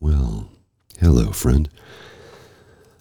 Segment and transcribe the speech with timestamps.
[0.00, 0.48] Well,
[1.00, 1.68] hello, friend.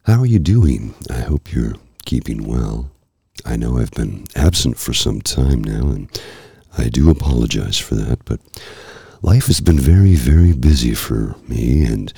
[0.05, 0.95] How are you doing?
[1.11, 2.89] I hope you're keeping well.
[3.45, 6.21] I know I've been absent for some time now, and
[6.75, 8.39] I do apologize for that, but
[9.21, 12.11] life has been very, very busy for me, and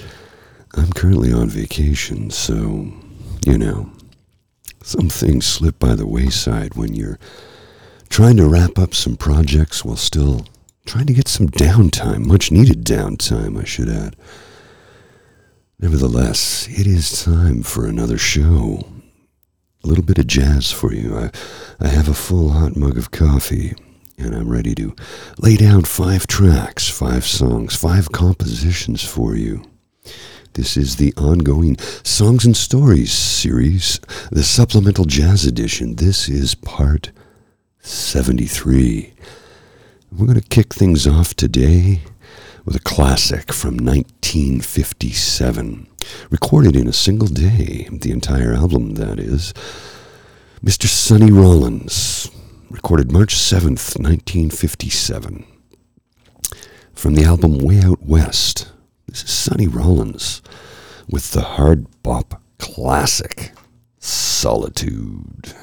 [0.75, 2.89] I'm currently on vacation, so,
[3.45, 3.91] you know,
[4.81, 7.19] some things slip by the wayside when you're
[8.07, 10.45] trying to wrap up some projects while still
[10.85, 14.15] trying to get some downtime, much needed downtime, I should add.
[15.81, 18.85] Nevertheless, it is time for another show.
[19.81, 21.17] A little bit of jazz for you.
[21.17, 21.31] I,
[21.79, 23.73] I have a full hot mug of coffee,
[24.17, 24.93] and I'm ready to
[25.37, 29.63] lay down five tracks, five songs, five compositions for you.
[30.51, 34.01] This is the ongoing Songs and Stories series,
[34.33, 35.95] the supplemental jazz edition.
[35.95, 37.13] This is part
[37.79, 39.13] 73.
[40.11, 42.01] We're going to kick things off today
[42.69, 45.87] with a classic from 1957,
[46.29, 49.55] recorded in a single day, the entire album, that is.
[50.63, 50.85] Mr.
[50.85, 52.29] Sonny Rollins,
[52.69, 55.47] recorded March 7th, 1957.
[56.93, 58.71] From the album Way Out West,
[59.07, 60.43] this is Sonny Rollins
[61.09, 63.51] with the hard bop classic,
[63.97, 65.55] Solitude.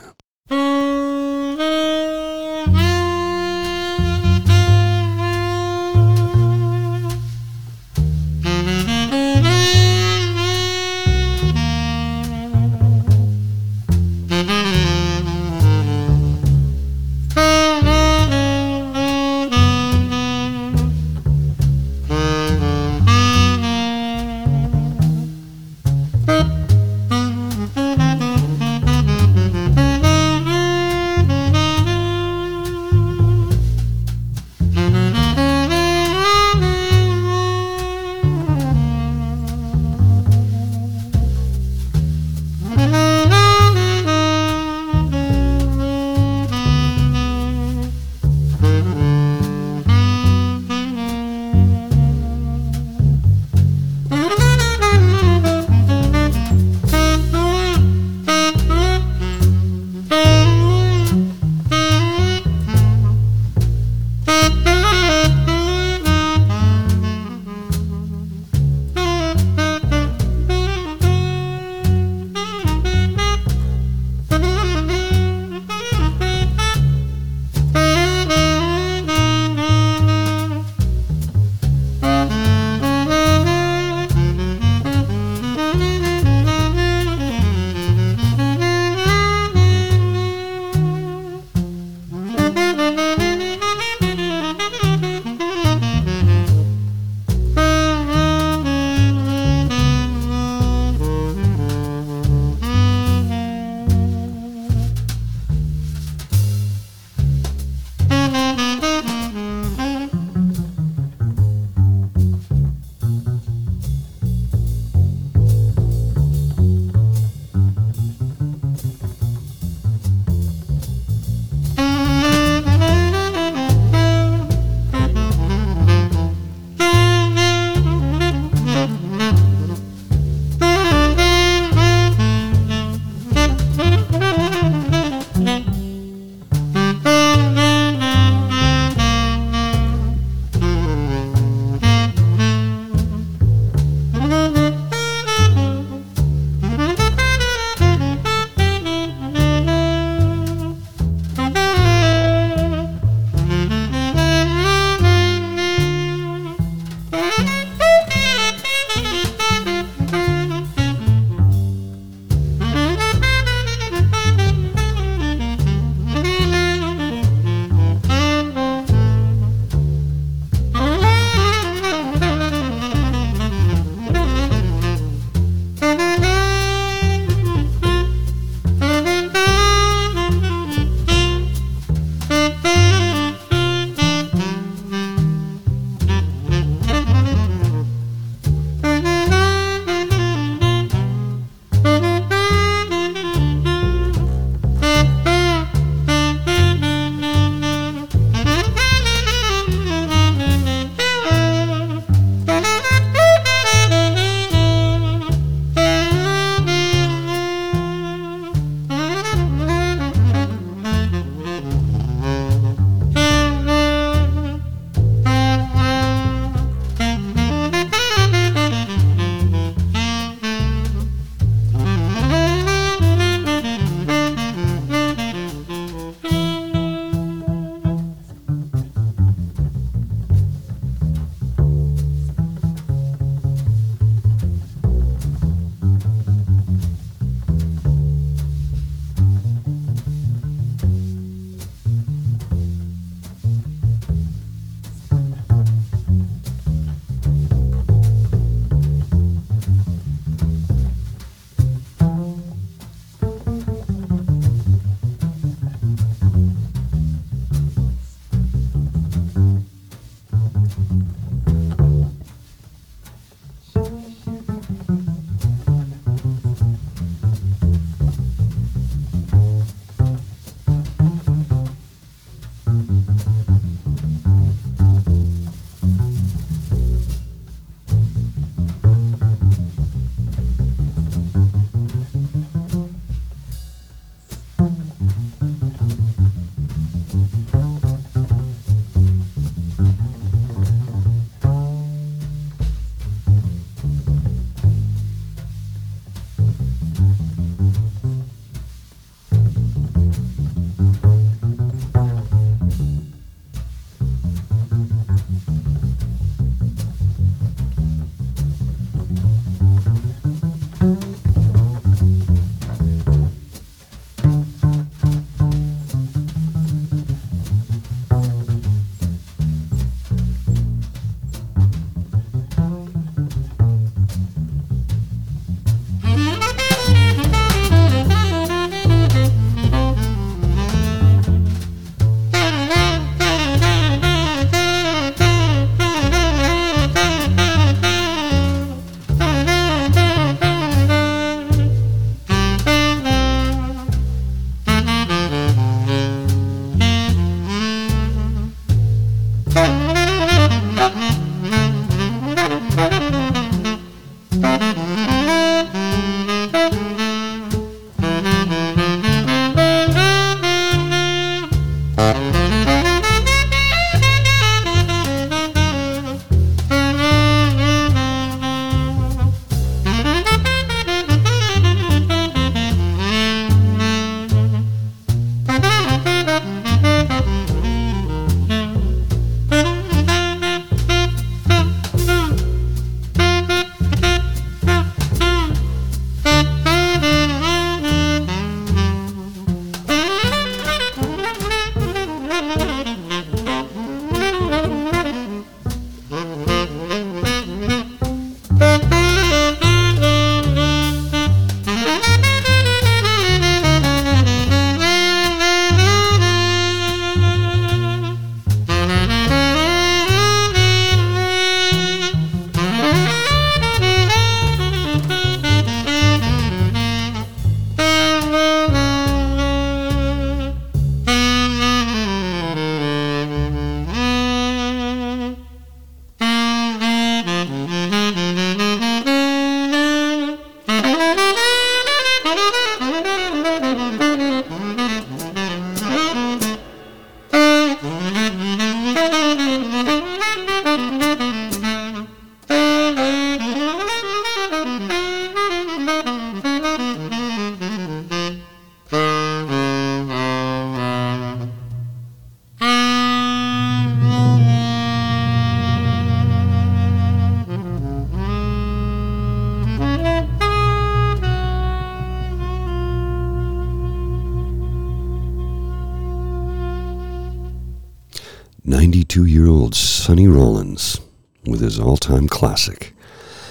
[471.86, 472.92] All time classic.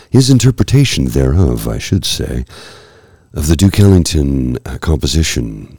[0.10, 2.46] His interpretation thereof, I should say,
[3.34, 5.77] of the Duke Ellington uh, composition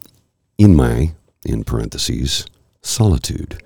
[0.58, 1.12] In My,
[1.44, 2.46] in parentheses,
[2.82, 3.62] Solitude.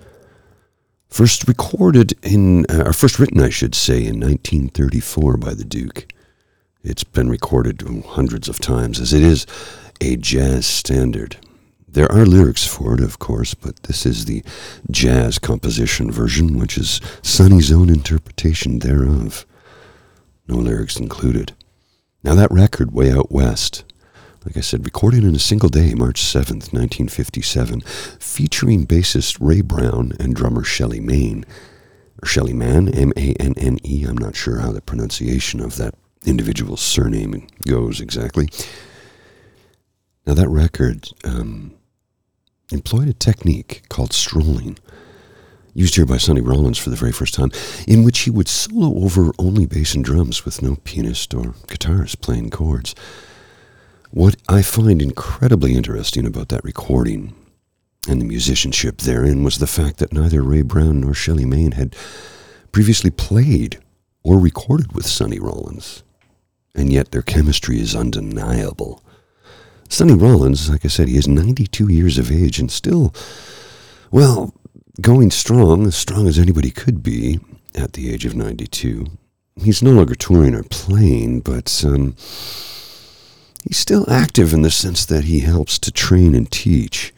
[1.08, 6.12] First recorded in, uh, or first written, I should say, in 1934 by the Duke.
[6.82, 9.44] It's been recorded hundreds of times, as it is
[10.00, 11.36] a jazz standard.
[11.92, 14.44] There are lyrics for it, of course, but this is the
[14.92, 19.44] jazz composition version, which is Sonny's own interpretation thereof.
[20.46, 21.52] No lyrics included.
[22.22, 23.82] Now, that record, Way Out West,
[24.44, 27.80] like I said, recorded in a single day, March 7th, 1957,
[28.20, 31.44] featuring bassist Ray Brown and drummer Shelly Manne,
[32.22, 34.04] or Shelly Mann, M A N N E.
[34.04, 38.48] I'm not sure how the pronunciation of that individual's surname goes exactly.
[40.24, 41.74] Now, that record um,
[42.72, 44.78] employed a technique called strolling,
[45.74, 47.50] used here by Sonny Rollins for the very first time,
[47.86, 52.20] in which he would solo over only bass and drums with no pianist or guitarist
[52.20, 52.94] playing chords.
[54.10, 57.34] What I find incredibly interesting about that recording
[58.08, 61.94] and the musicianship therein was the fact that neither Ray Brown nor Shelly Manne had
[62.72, 63.78] previously played
[64.22, 66.02] or recorded with Sonny Rollins,
[66.74, 69.02] and yet their chemistry is undeniable.
[69.90, 73.12] Sonny Rollins, like I said, he is 92 years of age and still,
[74.12, 74.54] well,
[75.00, 77.40] going strong, as strong as anybody could be
[77.74, 79.06] at the age of 92.
[79.56, 82.14] He's no longer touring or playing, but um,
[83.64, 87.12] he's still active in the sense that he helps to train and teach.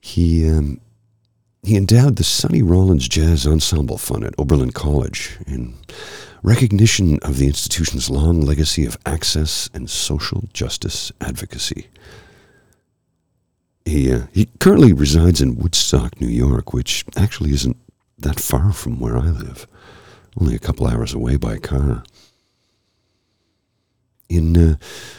[0.00, 0.80] He um,
[1.62, 5.74] he endowed the Sonny Rollins Jazz Ensemble Fund at Oberlin College in
[6.42, 11.88] recognition of the institution's long legacy of access and social justice advocacy.
[13.84, 17.76] He, uh, he currently resides in Woodstock, New York, which actually isn't
[18.18, 19.66] that far from where I live,
[20.38, 22.02] only a couple hours away by car.
[24.28, 24.76] In uh,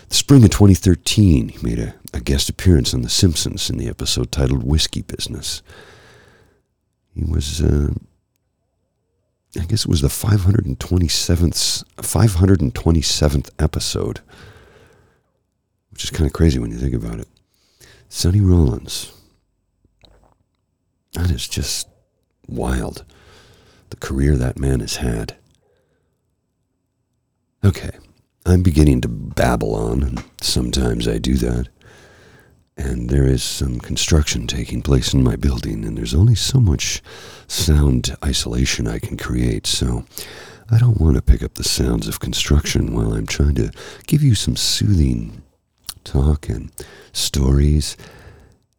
[0.08, 3.90] the spring of 2013, he made a, a guest appearance on The Simpsons in the
[3.90, 5.64] episode titled Whiskey Business.
[7.16, 7.94] He was uh,
[9.58, 14.20] I guess it was the 527th 527th episode,
[15.92, 17.28] which is kind of crazy when you think about it.
[18.10, 19.12] Sonny Rollins.
[21.14, 21.88] That is just
[22.48, 23.04] wild.
[23.90, 25.36] The career that man has had.
[27.64, 27.92] Okay,
[28.46, 31.70] I'm beginning to babble on, and sometimes I do that
[32.80, 37.04] and there is some construction taking place in my building, and there's only so much
[37.48, 40.06] sound isolation I can create, so
[40.72, 43.72] I don't want to pick up the sounds of construction while I'm trying to
[44.08, 45.42] give you some soothing
[46.06, 46.72] talk and
[47.12, 47.98] stories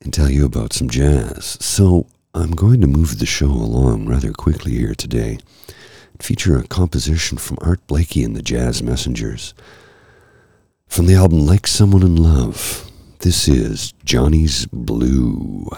[0.01, 1.59] and tell you about some jazz.
[1.61, 5.39] So I'm going to move the show along rather quickly here today
[6.23, 9.55] feature a composition from Art Blakey and the Jazz Messengers.
[10.87, 12.90] From the album Like Someone in Love,
[13.21, 15.69] this is Johnny's Blue.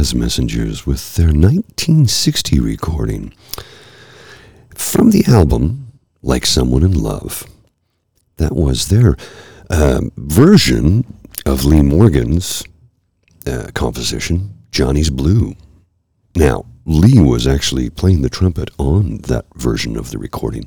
[0.00, 3.34] Jazz Messengers with their 1960 recording
[4.74, 7.44] from the album Like Someone in Love.
[8.38, 9.18] That was their
[9.68, 11.04] uh, version
[11.44, 12.64] of Lee Morgan's
[13.46, 15.54] uh, composition, Johnny's Blue.
[16.34, 20.66] Now, Lee was actually playing the trumpet on that version of the recording.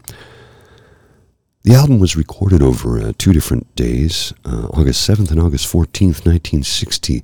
[1.64, 6.24] The album was recorded over uh, two different days, uh, August 7th and August 14th,
[6.24, 7.24] 1960.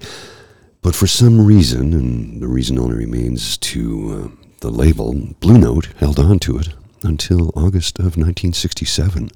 [0.82, 5.90] But for some reason, and the reason only remains to uh, the label, Blue Note
[5.98, 6.70] held on to it
[7.04, 9.30] until August of 1967.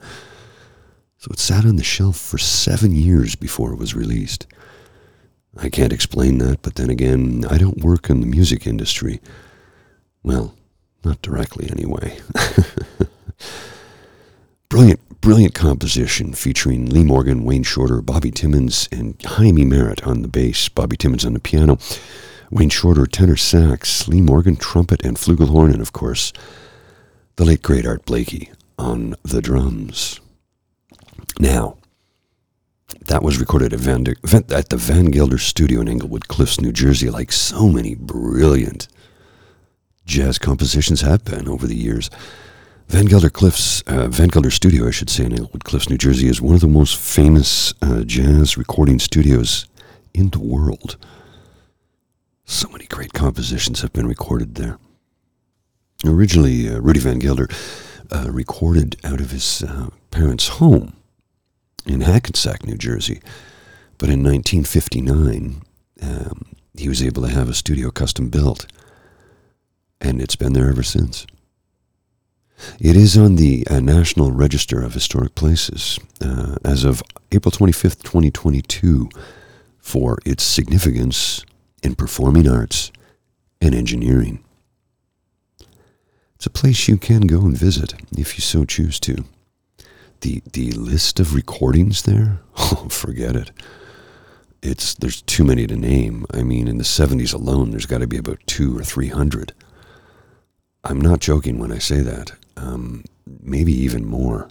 [1.18, 4.48] So it sat on the shelf for seven years before it was released.
[5.56, 9.22] I can't explain that, but then again, I don't work in the music industry.
[10.24, 10.56] Well,
[11.06, 12.20] not directly anyway.
[14.70, 20.28] Brilliant, brilliant composition featuring Lee Morgan, Wayne Shorter, Bobby Timmons, and Jymie Merritt on the
[20.28, 21.78] bass, Bobby Timmons on the piano,
[22.52, 26.34] Wayne Shorter tenor sax, Lee Morgan trumpet and flugelhorn, and of course,
[27.38, 30.20] the late great Art Blakey on the drums.
[31.40, 31.78] Now,
[33.06, 34.06] that was recorded at, Van
[34.52, 38.90] at the Van Gelder Studio in Englewood Cliffs, New Jersey, like so many brilliant
[40.06, 42.10] jazz compositions have been over the years.
[42.88, 46.28] Van Gelder Cliffs, uh, Van Gelder Studio, I should say, in Englewood Cliffs, New Jersey,
[46.28, 49.66] is one of the most famous uh, jazz recording studios
[50.14, 50.98] in the world.
[52.46, 54.78] So many great compositions have been recorded there.
[56.06, 57.48] Originally, uh, Rudy Van Gelder
[58.12, 60.94] uh, recorded out of his uh, parents' home
[61.86, 63.22] in Hackensack, New Jersey.
[63.98, 65.62] But in 1959,
[66.02, 66.46] um,
[66.78, 68.68] he was able to have a studio custom built,
[70.02, 71.26] and it's been there ever since.
[72.80, 78.04] It is on the uh, National Register of Historic Places uh, as of April 25th,
[78.04, 79.10] 2022,
[79.80, 81.46] for its significance
[81.82, 82.92] in performing arts
[83.62, 84.44] and engineering.
[86.36, 89.24] It's a place you can go and visit if you so choose to.
[90.22, 93.52] The, the list of recordings there, oh, forget it.
[94.62, 96.26] It's there's too many to name.
[96.34, 99.54] I mean, in the 70s alone, there's got to be about two or three hundred.
[100.84, 103.06] I'm not joking when I say that um,
[103.42, 104.50] maybe even more.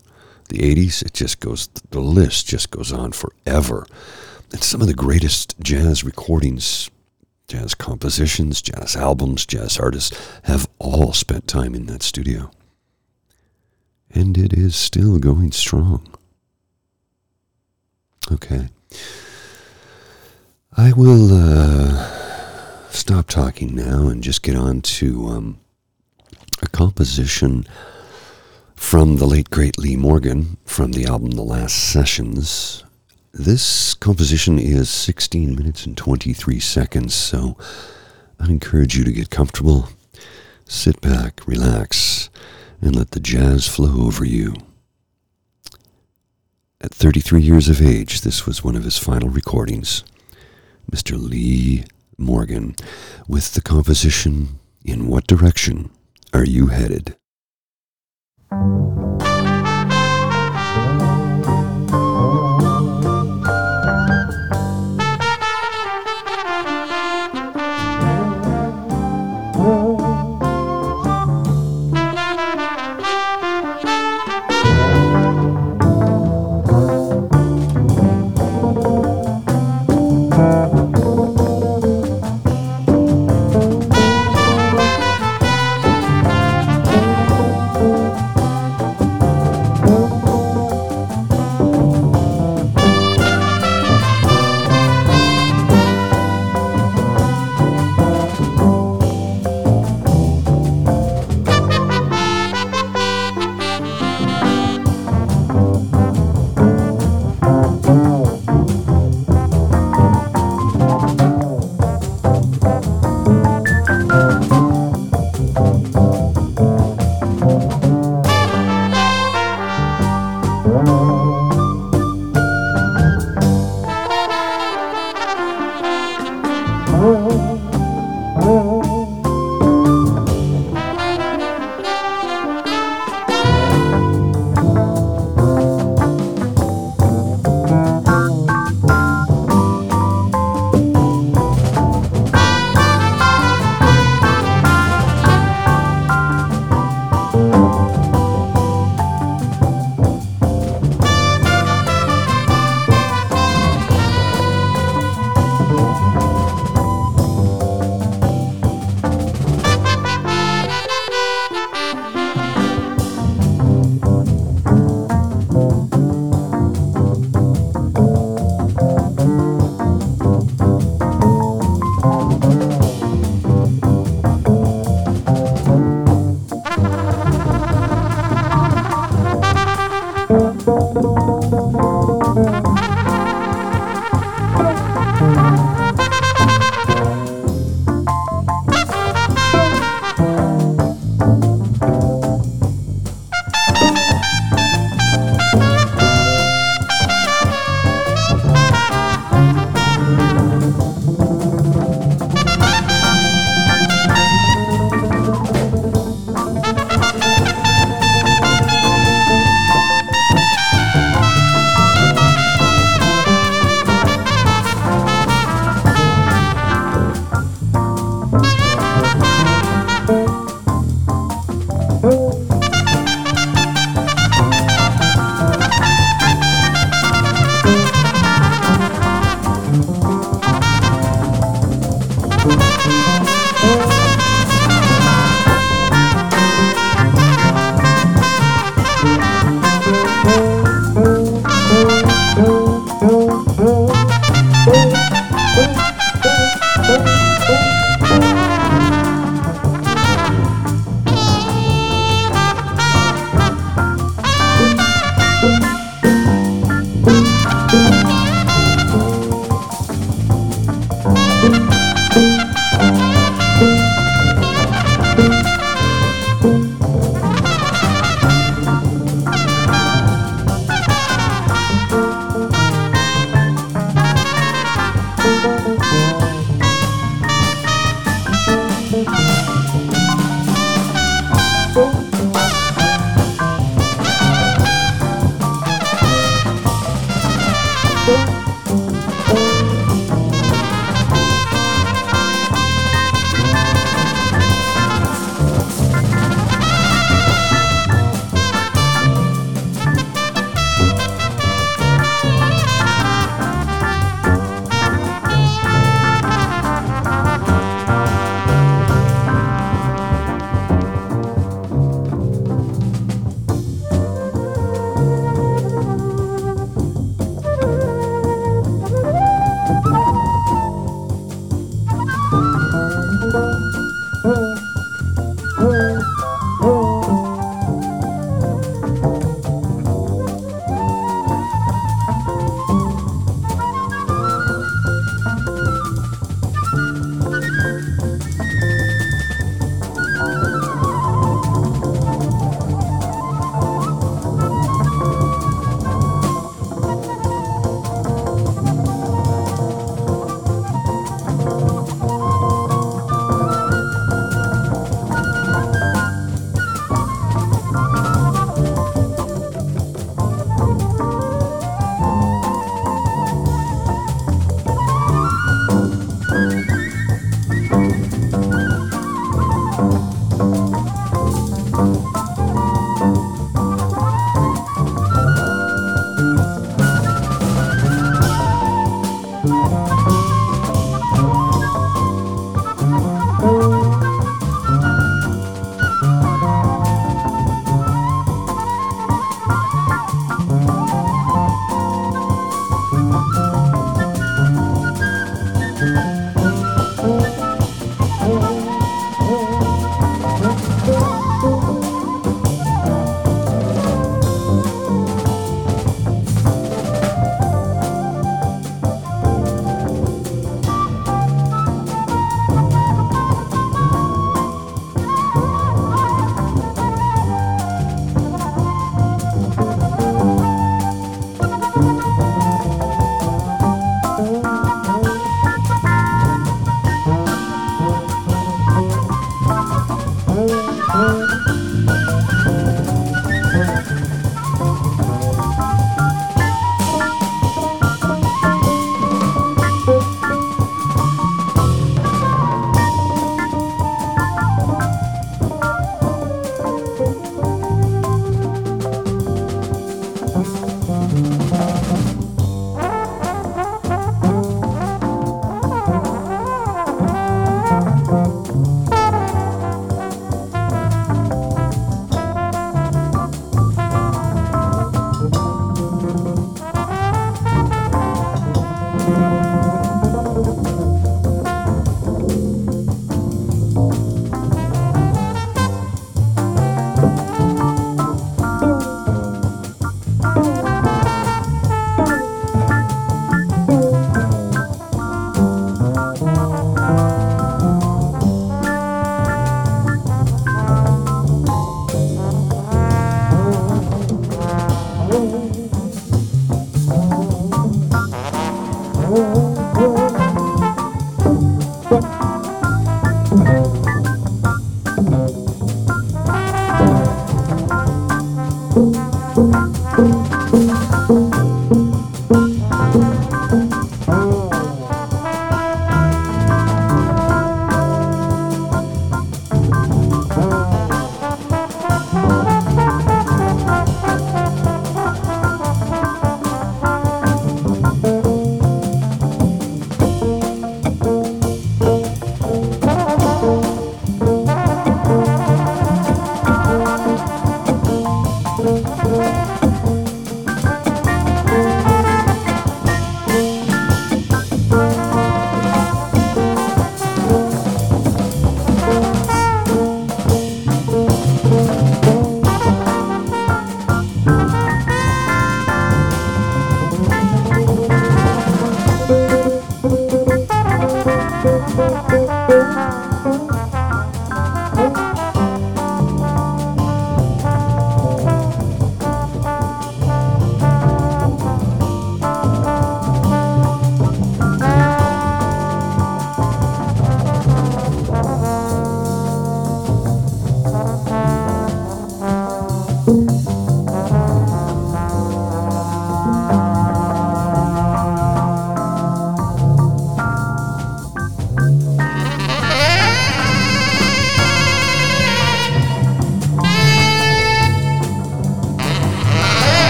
[0.49, 3.87] The 80s, it just goes, the list just goes on forever.
[4.51, 6.91] And some of the greatest jazz recordings,
[7.49, 12.51] jazz compositions, jazz albums, jazz artists have all spent time in that studio.
[14.11, 16.15] And it is still going strong.
[18.31, 18.69] Okay.
[20.77, 25.61] I will uh, stop talking now and just get on to um,
[26.63, 27.67] a composition
[28.77, 32.85] from the late great Lee Morgan from the album The Last Sessions.
[33.33, 37.57] This composition is 16 minutes and 23 seconds, so
[38.39, 39.89] I encourage you to get comfortable,
[40.65, 42.31] sit back, relax,
[42.81, 44.55] and let the jazz flow over you.
[46.81, 50.05] At 33 years of age, this was one of his final recordings.
[50.91, 51.21] Mr.
[51.21, 51.85] Lee
[52.19, 52.77] Morgan
[53.27, 55.91] with the composition In What Direction
[56.35, 57.17] Are You Headed?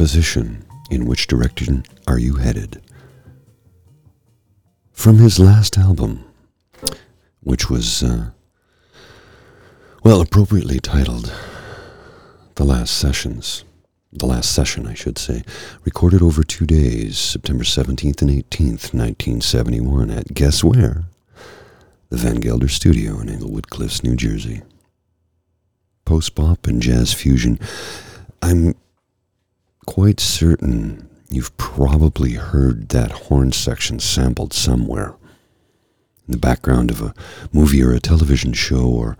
[0.00, 2.80] Composition In Which Direction Are You Headed?
[4.92, 6.24] From his last album,
[7.42, 8.30] which was, uh,
[10.02, 11.30] well, appropriately titled
[12.54, 13.66] The Last Sessions.
[14.10, 15.42] The last session, I should say,
[15.84, 21.04] recorded over two days, September 17th and 18th, 1971, at guess where?
[22.08, 24.62] The Van Gelder Studio in Englewood Cliffs, New Jersey
[26.06, 27.60] post bop and jazz fusion.
[28.42, 28.74] I'm
[29.86, 35.14] quite certain you've probably heard that horn section sampled somewhere
[36.26, 37.14] in the background of a
[37.52, 39.16] movie or a television show or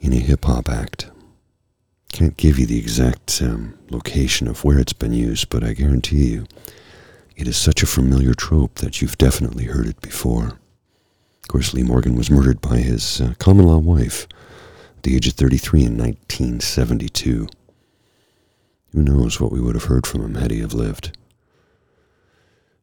[0.00, 1.10] in a hip hop act.
[2.12, 6.26] Can't give you the exact um, location of where it's been used, but I guarantee
[6.26, 6.46] you
[7.36, 10.58] it is such a familiar trope that you've definitely heard it before.
[11.42, 14.28] Of course, Lee Morgan was murdered by his uh, common law wife,
[14.96, 17.48] at the age of 33 in 1972.
[18.94, 21.18] Who knows what we would have heard from him had he have lived.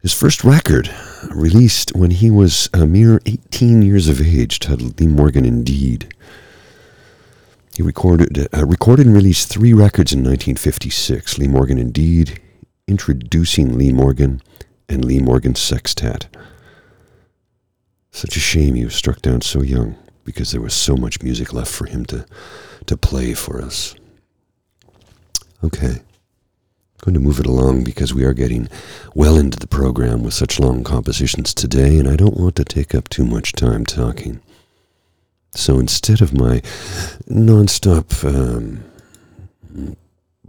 [0.01, 0.93] His first record,
[1.29, 6.13] released when he was a mere 18 years of age, titled Lee Morgan Indeed.
[7.75, 12.41] He recorded, uh, recorded and released three records in 1956 Lee Morgan Indeed,
[12.87, 14.41] Introducing Lee Morgan,
[14.89, 16.27] and Lee Morgan Sextet.
[18.09, 19.95] Such a shame he was struck down so young
[20.25, 22.25] because there was so much music left for him to,
[22.87, 23.95] to play for us.
[25.63, 26.01] Okay.
[27.03, 28.67] I'm going to move it along because we are getting
[29.15, 32.93] well into the program with such long compositions today, and I don't want to take
[32.93, 34.39] up too much time talking.
[35.53, 36.61] So instead of my
[37.29, 38.83] nonstop um,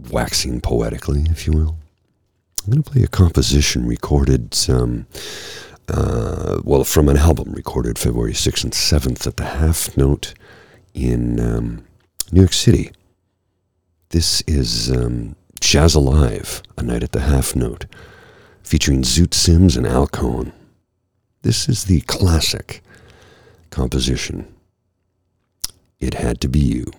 [0.09, 1.75] waxing poetically, if you will,
[2.65, 4.55] I'm going to play a composition recorded
[5.89, 10.33] uh, well, from an album recorded February 6th and 7th at the Half Note
[10.93, 11.83] in um,
[12.31, 12.91] New York City.
[14.13, 17.87] This is um, Jazz Alive, A Night at the Half Note,
[18.61, 20.53] featuring Zoot Sims and Al Cohn.
[21.41, 22.83] This is the classic
[23.71, 24.53] composition.
[25.99, 26.91] It had to be you.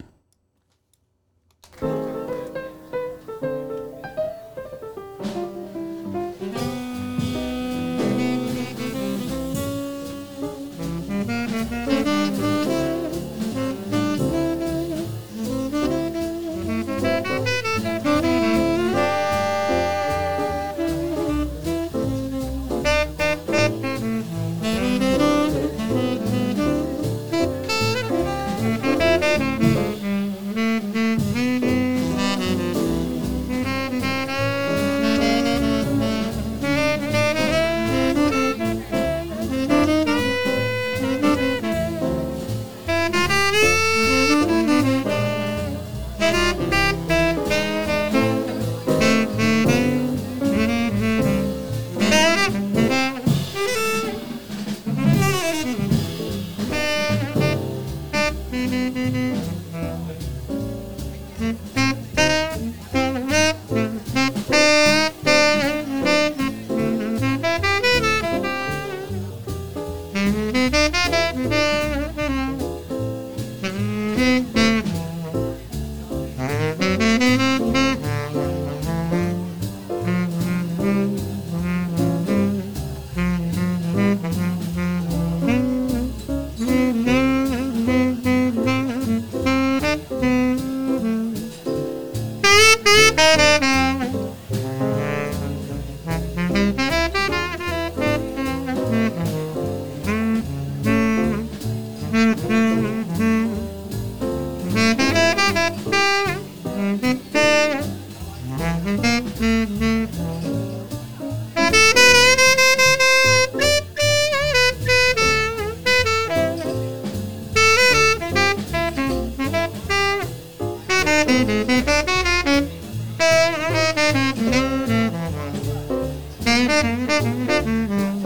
[127.65, 128.24] Mm-hmm.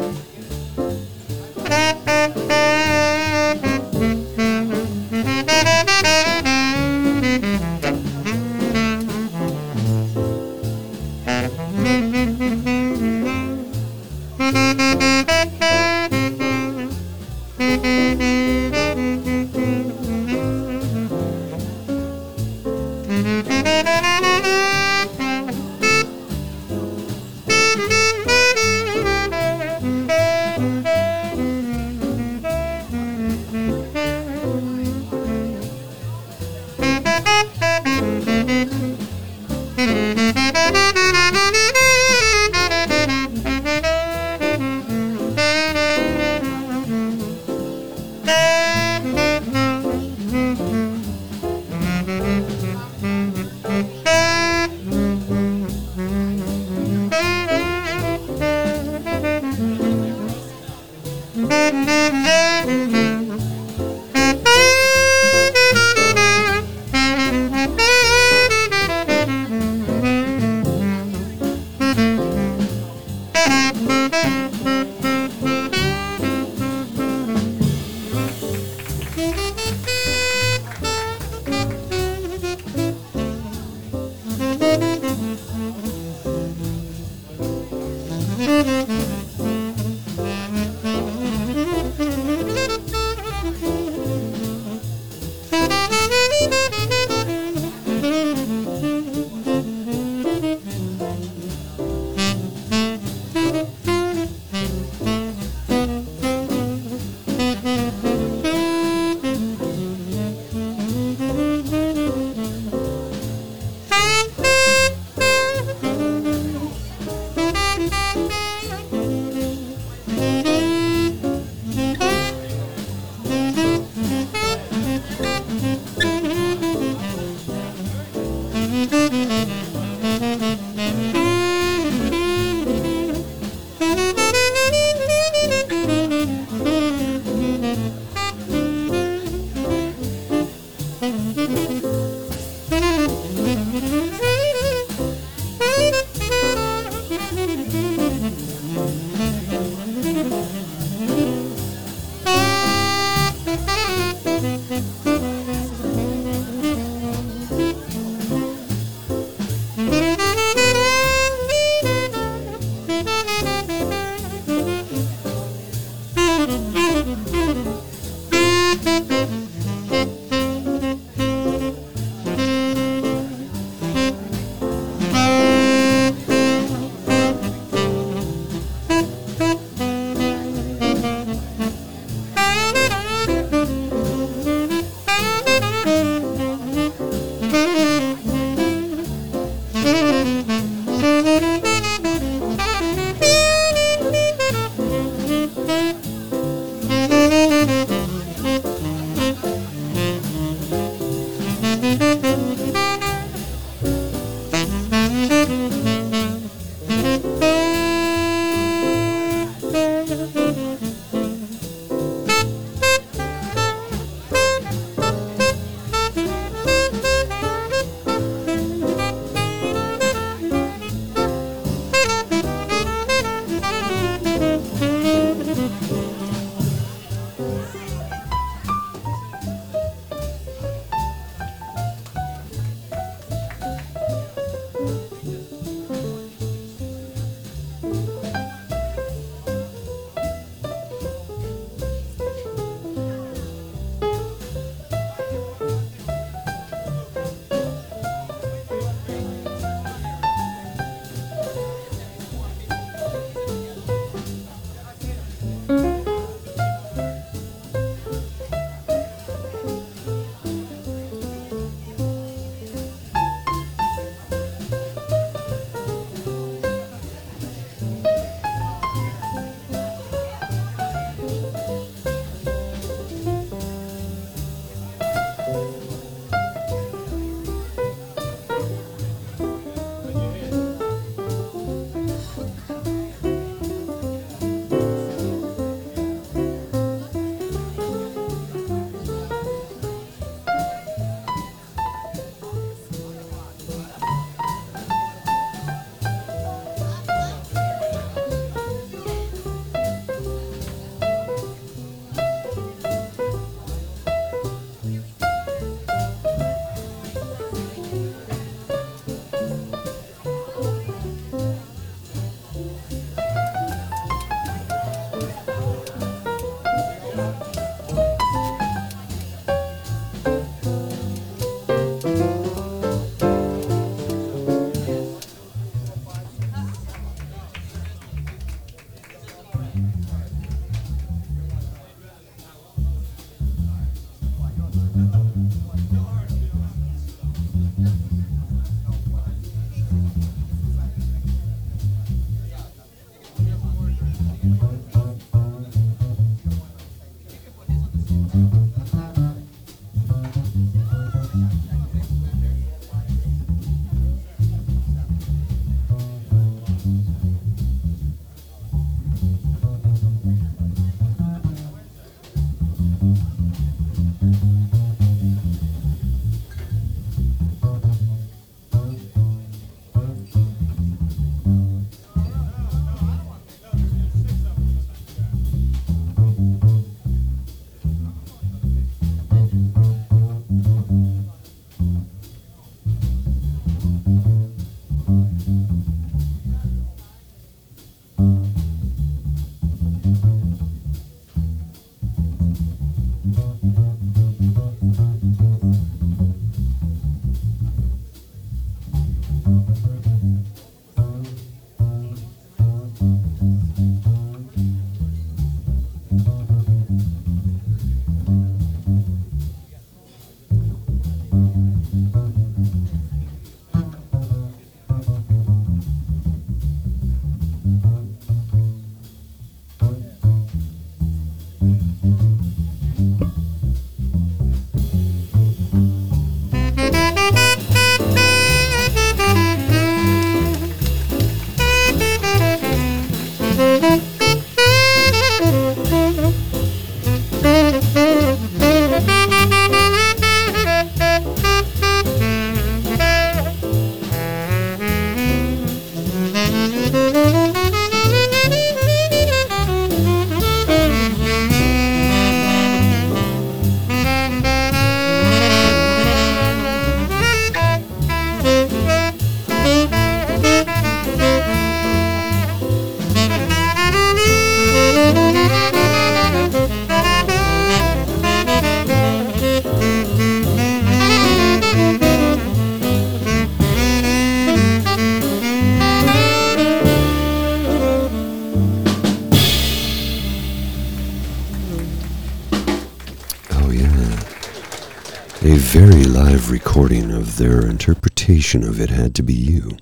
[487.38, 489.76] Their interpretation of It Had to Be You.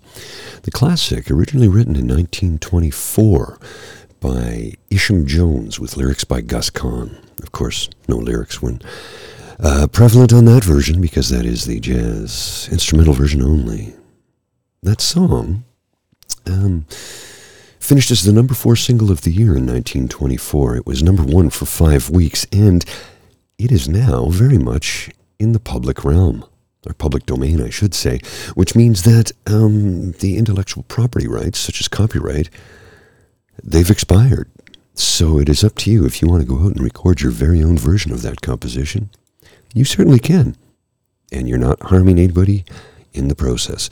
[0.62, 3.58] The classic, originally written in 1924
[4.20, 7.16] by Isham Jones with lyrics by Gus Kahn.
[7.42, 8.80] Of course, no lyrics when
[9.58, 13.94] uh, prevalent on that version because that is the jazz instrumental version only.
[14.82, 15.64] That song
[16.46, 16.84] um,
[17.80, 20.76] finished as the number four single of the year in 1924.
[20.76, 22.84] It was number one for five weeks, and
[23.58, 26.44] it is now very much in the public realm,
[26.86, 28.20] or public domain, I should say,
[28.54, 32.50] which means that um, the intellectual property rights, such as copyright,
[33.62, 34.50] they've expired.
[34.94, 37.32] So it is up to you if you want to go out and record your
[37.32, 39.10] very own version of that composition.
[39.74, 40.56] You certainly can.
[41.30, 42.64] And you're not harming anybody
[43.12, 43.90] in the process.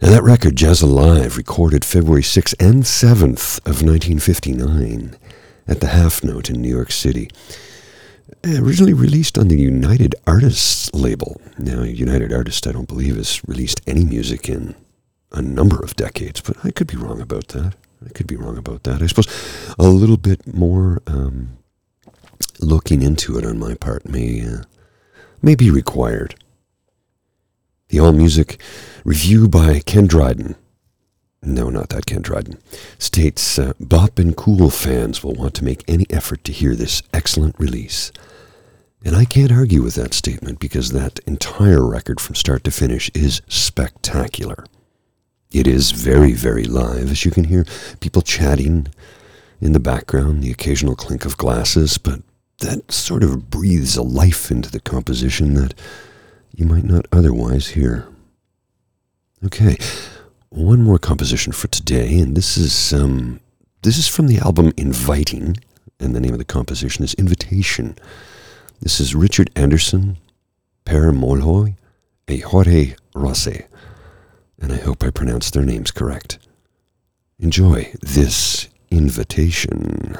[0.00, 5.16] Now, that record, Jazz Alive, recorded February 6th and 7th of 1959
[5.66, 7.30] at the Half Note in New York City.
[8.44, 11.40] Originally released on the United Artists label.
[11.58, 14.74] Now, United Artists, I don't believe, has released any music in
[15.32, 17.74] a number of decades, but I could be wrong about that.
[18.04, 19.02] I could be wrong about that.
[19.02, 19.28] I suppose
[19.78, 21.56] a little bit more um,
[22.60, 24.62] looking into it on my part may uh,
[25.40, 26.34] may be required.
[27.88, 28.60] The All Music
[29.04, 30.56] review by Ken Dryden.
[31.46, 32.58] No, not that Ken Dryden.
[32.98, 37.04] States uh, Bop and Cool fans will want to make any effort to hear this
[37.14, 38.10] excellent release.
[39.04, 43.12] And I can't argue with that statement because that entire record from start to finish
[43.14, 44.66] is spectacular.
[45.52, 47.64] It is very, very live, as you can hear
[48.00, 48.88] people chatting
[49.60, 52.22] in the background, the occasional clink of glasses, but
[52.58, 55.74] that sort of breathes a life into the composition that
[56.52, 58.08] you might not otherwise hear.
[59.44, 59.76] Okay,
[60.50, 63.40] one more composition for today, and this is um,
[63.82, 65.56] this is from the album Inviting,
[66.00, 67.96] and the name of the composition is Invitation.
[68.80, 70.18] This is Richard Andersson,
[70.84, 71.74] Per Mollehoj,
[72.28, 73.66] and Jorge Rossy,
[74.60, 76.38] and I hope I pronounced their names correct.
[77.38, 80.16] Enjoy this invitation.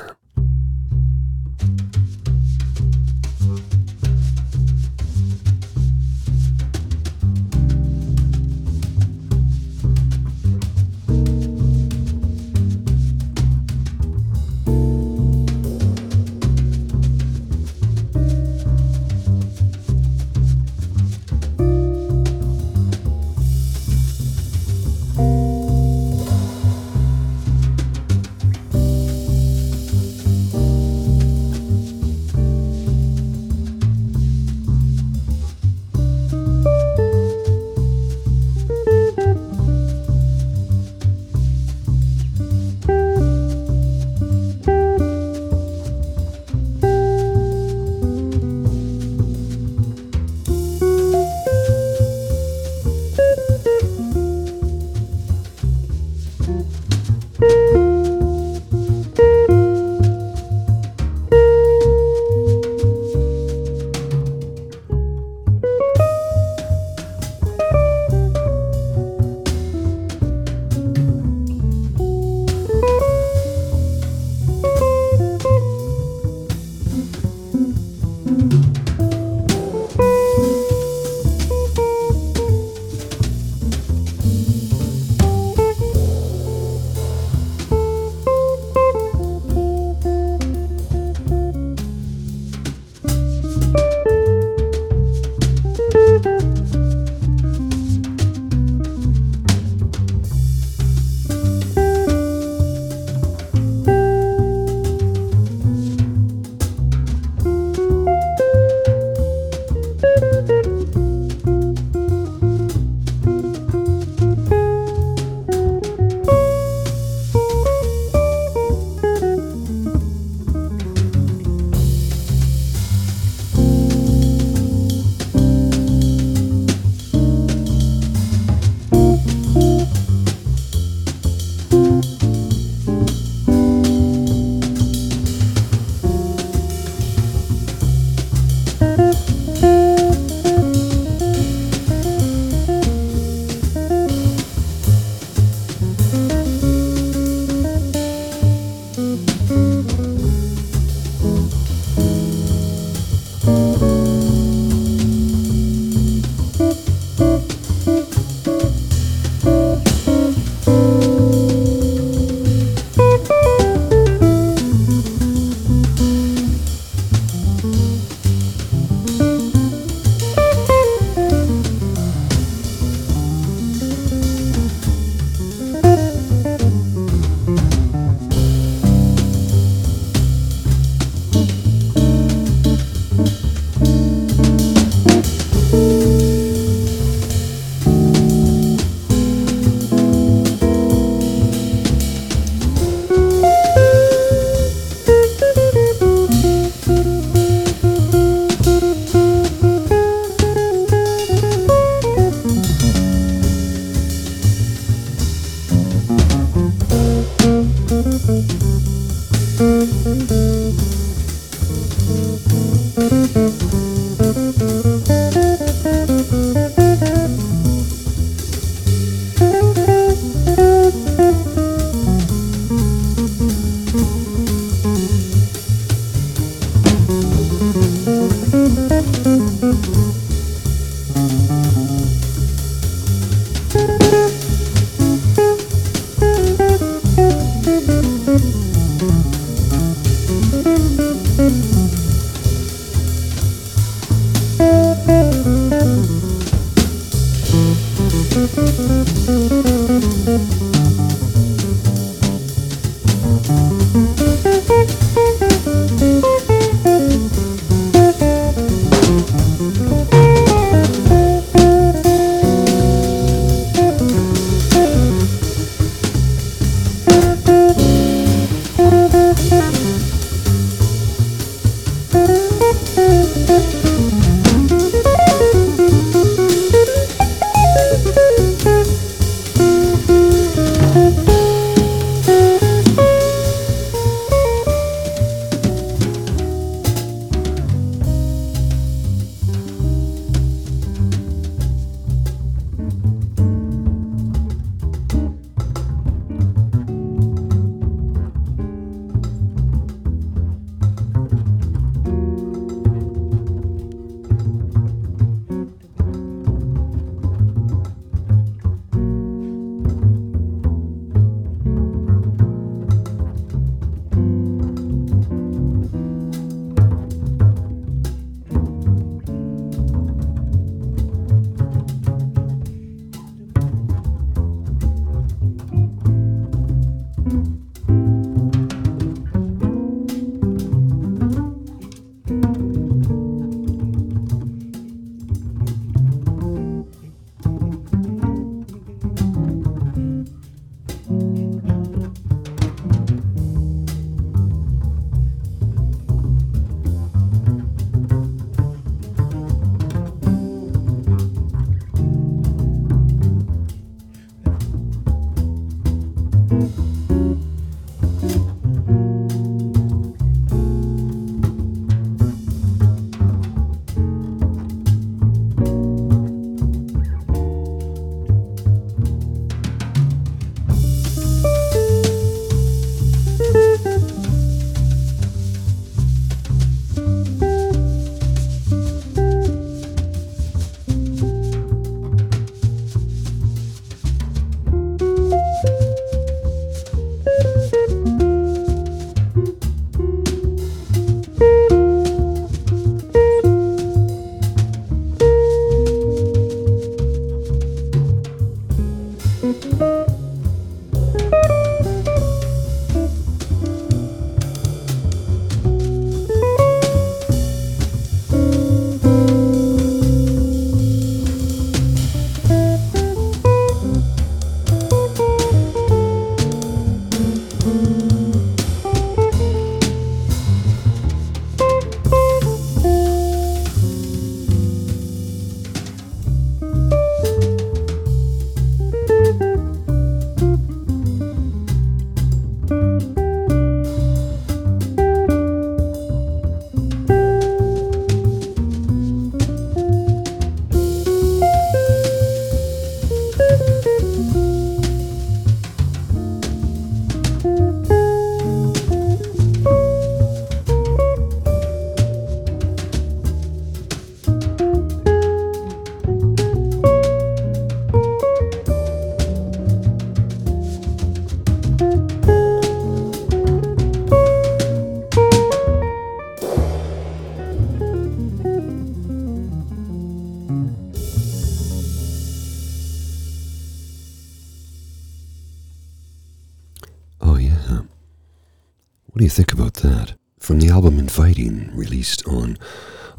[481.16, 482.58] Inviting, released on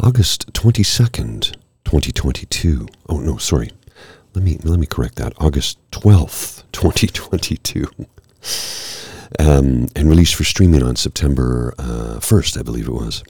[0.04, 2.88] August 22nd, 2022.
[3.10, 3.72] Oh, no, sorry.
[4.36, 5.34] Let me, let me correct that.
[5.40, 7.88] August 12th, 2022.
[9.40, 13.24] Um, and released for streaming on September uh, 1st, I believe it was.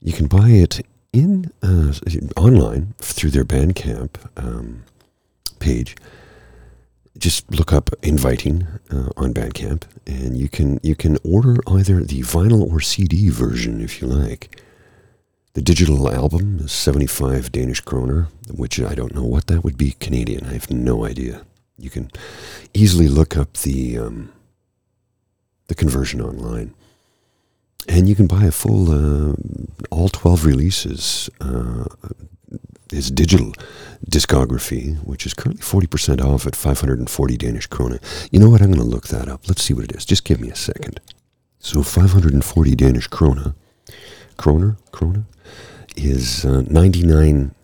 [0.00, 1.94] You can buy it in uh,
[2.36, 4.84] online through their Bandcamp um,
[5.58, 5.96] page
[7.18, 12.20] just look up "Inviting" uh, on Bandcamp, and you can you can order either the
[12.22, 14.60] vinyl or CD version if you like.
[15.54, 19.96] The digital album is 75 Danish kroner, which I don't know what that would be
[19.98, 20.46] Canadian.
[20.46, 21.44] I have no idea.
[21.76, 22.10] You can
[22.74, 24.32] easily look up the um,
[25.66, 26.74] the conversion online,
[27.88, 29.34] and you can buy a full uh,
[29.90, 31.30] all 12 releases.
[31.40, 31.86] Uh,
[32.90, 33.52] his digital
[34.08, 37.98] discography, which is currently 40% off at 540 Danish krone.
[38.30, 38.62] You know what?
[38.62, 39.48] I'm going to look that up.
[39.48, 40.04] Let's see what it is.
[40.04, 41.00] Just give me a second.
[41.58, 43.54] So 540 Danish krone,
[44.36, 45.26] kroner, krone,
[45.96, 47.54] is uh, 99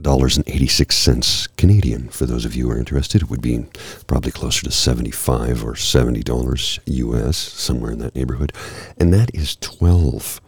[0.00, 3.22] dollars and 86 cents Canadian for those of you who are interested.
[3.22, 3.66] It would be
[4.06, 8.52] probably closer to 75 or 70 dollars US, somewhere in that neighborhood.
[8.96, 10.40] And that is 12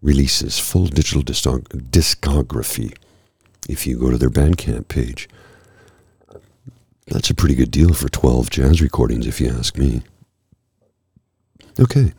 [0.00, 2.94] releases, full digital discography
[3.68, 5.28] if you go to their Bandcamp page.
[7.06, 10.02] That's a pretty good deal for 12 jazz recordings, if you ask me.
[11.78, 12.12] Okay.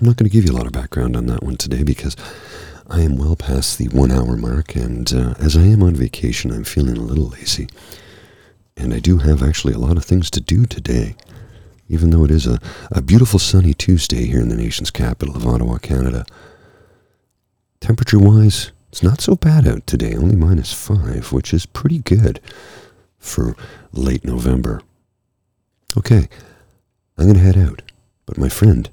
[0.00, 2.16] I'm not going to give you a lot of background on that one today because
[2.88, 6.50] I am well past the one hour mark, and uh, as I am on vacation,
[6.50, 7.68] I'm feeling a little lazy.
[8.76, 11.14] And I do have actually a lot of things to do today,
[11.88, 12.58] even though it is a,
[12.90, 16.24] a beautiful sunny Tuesday here in the nation's capital of Ottawa, Canada.
[17.80, 22.40] Temperature wise, it's not so bad out today, only minus five, which is pretty good
[23.18, 23.54] for
[23.92, 24.82] late November.
[25.96, 26.28] Okay,
[27.16, 27.82] I'm going to head out.
[28.26, 28.90] But my friend,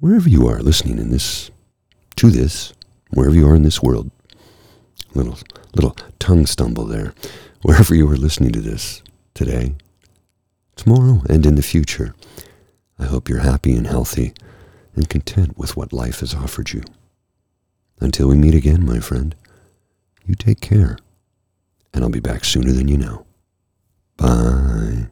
[0.00, 1.50] wherever you are listening in this,
[2.16, 2.74] to this,
[3.10, 4.10] wherever you are in this world,
[5.14, 5.38] little,
[5.74, 7.14] little tongue stumble there,
[7.62, 9.74] wherever you are listening to this today,
[10.76, 12.14] tomorrow, and in the future,
[12.98, 14.34] I hope you're happy and healthy
[14.94, 16.82] and content with what life has offered you.
[18.04, 19.34] Until we meet again, my friend,
[20.26, 20.98] you take care,
[21.94, 23.24] and I'll be back sooner than you know.
[24.18, 25.06] Bye.